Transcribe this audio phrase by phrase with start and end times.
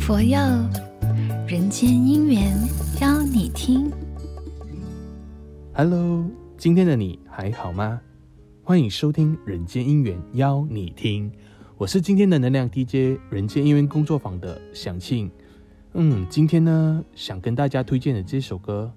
[0.00, 0.38] 佛佑
[1.46, 2.52] 人间姻缘
[3.00, 3.90] 邀你听。
[5.74, 6.24] Hello，
[6.56, 8.00] 今天的你还好吗？
[8.62, 11.30] 欢迎收听《人间姻缘邀你听》，
[11.76, 15.30] 我是今天的能量 DJ 人间姻缘工作坊的祥庆。
[15.94, 18.92] 嗯，今天呢，想跟大家推荐的这首歌，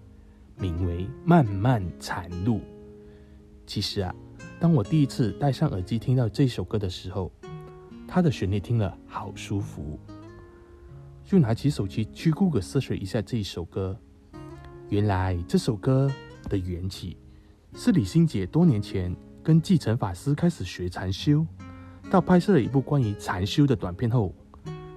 [0.57, 2.57] 名为《漫漫禅路》。
[3.66, 4.14] 其实啊，
[4.59, 7.32] 当我第一次戴上耳机听到这首歌的时候，
[8.14, 9.98] 它的旋律听了好舒服。
[11.23, 13.98] 就拿起手机去 Google search 一下这一首歌，
[14.90, 16.12] 原来这首歌
[16.49, 17.16] 的缘起
[17.73, 21.48] 是李心洁多年前跟继承法师开始学禅修，
[22.09, 24.35] 到拍摄了一部关于禅修的短片后，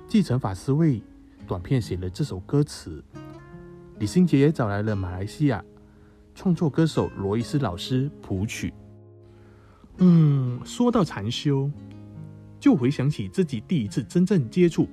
[0.08, 1.00] 继承法师为
[1.46, 3.00] 短片写了这首歌词，
[4.00, 5.64] 李心洁也找来了马来西亚
[6.34, 8.74] 创作歌手罗伊斯老师谱曲。
[9.98, 11.70] 嗯，说到禅修，
[12.64, 14.88] 就回想起自己第一次真正接触。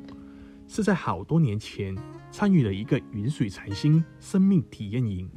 [0.68, 1.96] 是在好多年前
[2.30, 5.30] 参与了一个云水禅心生命体验营，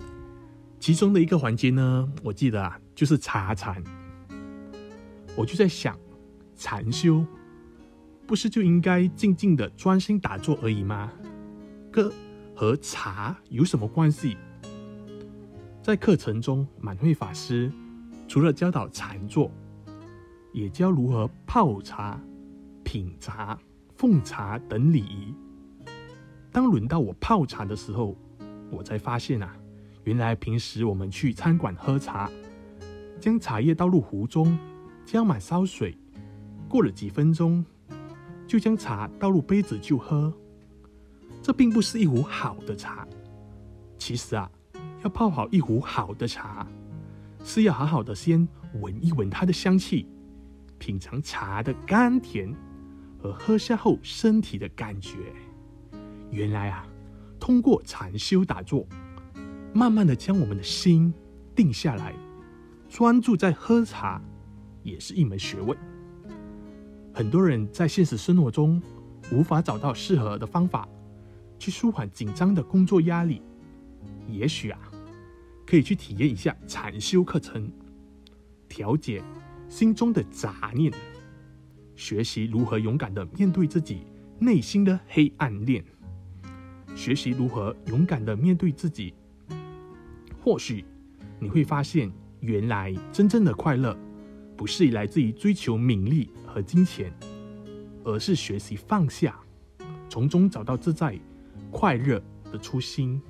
[0.81, 3.81] 其中的一个环节呢，我记得啊，就是茶禅。
[5.37, 5.97] 我就在想，
[6.57, 7.25] 禅修
[8.27, 11.13] 不是就应该静静的专心打坐而已吗？
[11.93, 12.13] 歌
[12.53, 14.37] 和茶有什么关系？
[15.85, 17.71] 在课程中，满慧法师
[18.27, 19.53] 除了教导禅坐，
[20.55, 22.19] 也教如何泡茶、
[22.83, 23.59] 品茶。
[23.97, 25.33] 奉茶等礼仪。
[26.51, 28.17] 当轮到我泡茶的时候，
[28.69, 29.57] 我才发现啊，
[30.03, 32.29] 原来平时我们去餐馆喝茶，
[33.21, 34.59] 将茶叶倒入壶中，
[35.07, 35.97] 加满烧水，
[36.69, 37.65] 过了几分钟，
[38.49, 40.33] 就将茶倒入杯子就喝。
[41.41, 43.07] 这并不是一壶好的茶。
[43.97, 44.51] 其实啊，
[45.05, 46.67] 要泡好一壶好的茶，
[47.45, 48.47] 是要好好的先
[48.81, 50.09] 闻一闻它的香气，
[50.85, 52.55] 品尝茶的甘甜。
[53.17, 55.17] 和喝下后身体的感觉，
[56.31, 56.87] 原来啊，
[57.41, 58.87] 通过禅修打坐，
[59.73, 61.11] 慢慢的将我们的心
[61.57, 62.15] 定下来，
[62.87, 64.21] 专注在喝茶，
[64.83, 65.75] 也是一门学问。
[67.15, 68.83] 很多人在现实生活中
[69.33, 70.87] 无法找到适合的方法
[71.59, 73.41] 去舒缓紧张的工作压力，
[74.29, 74.79] 也许啊，
[75.67, 77.73] 可以去体验一下禅修课程，
[78.69, 79.23] 调节
[79.75, 80.93] 心中的杂念。
[81.97, 84.07] 学习如何勇敢的面对自己
[84.39, 85.85] 内心的黑暗面，
[86.95, 89.13] 学习如何勇敢的面对自己。
[90.41, 90.85] 或许
[91.41, 92.09] 你会发现，
[92.39, 93.99] 原来真正的快乐
[94.57, 97.13] 不是来自于追求名利和金钱，
[98.05, 99.37] 而是学习放下，
[100.09, 101.19] 从中找到自在
[101.73, 103.21] 快乐的初心。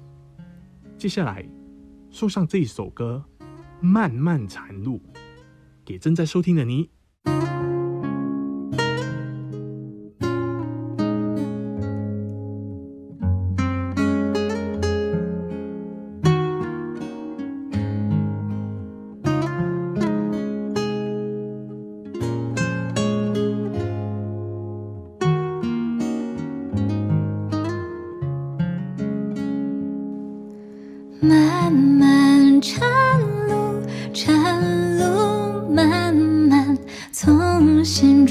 [0.98, 1.42] 接下来
[2.10, 3.24] 送上这一首歌
[3.80, 4.98] 《漫漫长路》，
[5.84, 6.90] 给正在收听的你。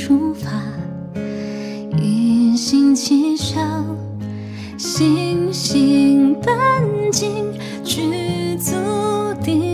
[0.05, 0.49] 出发，
[1.97, 3.57] 一心祈求，
[4.77, 7.53] 星星本净，
[7.85, 8.73] 具足
[9.41, 9.72] 底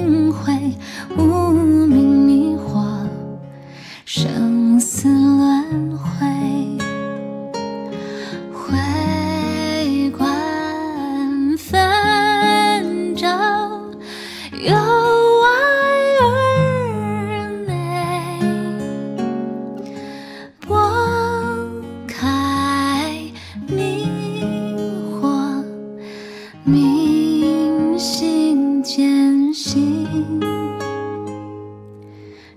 [26.69, 30.07] 明心见性，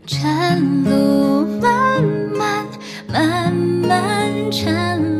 [0.06, 2.03] 晨露漫
[2.37, 2.67] 漫，
[3.09, 5.12] 漫漫晨。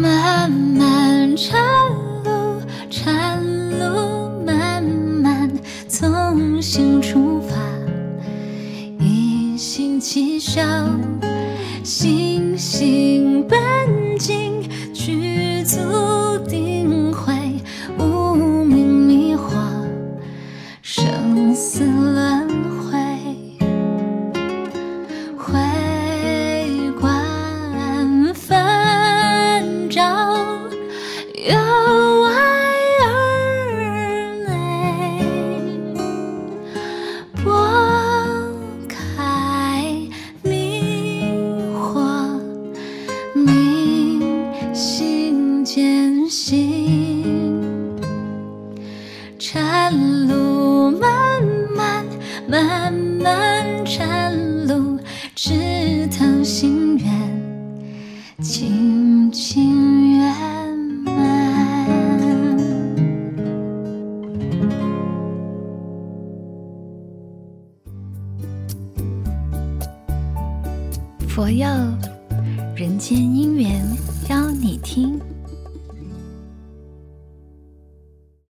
[0.00, 1.60] 漫漫长
[2.24, 3.38] 路，长
[3.78, 5.50] 路漫漫，
[5.88, 7.54] 从心出发，
[8.98, 10.62] 一心起笑，
[11.84, 13.58] 星星伴
[14.18, 14.49] 进。
[49.38, 51.40] 禅路漫
[51.76, 52.04] 漫，
[52.48, 54.98] 漫漫禅路，
[55.36, 57.06] 只讨心愿，
[58.42, 61.14] 轻轻圆满。
[71.28, 71.66] 佛佑
[72.74, 73.80] 人间姻缘
[74.28, 75.20] 邀你听。